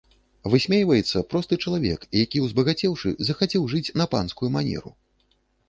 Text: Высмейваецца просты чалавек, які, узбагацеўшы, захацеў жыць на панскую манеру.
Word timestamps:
Высмейваецца 0.53 1.21
просты 1.33 1.59
чалавек, 1.65 2.07
які, 2.23 2.41
узбагацеўшы, 2.47 3.13
захацеў 3.29 3.69
жыць 3.77 3.85
на 4.01 4.05
панскую 4.17 4.49
манеру. 4.59 4.97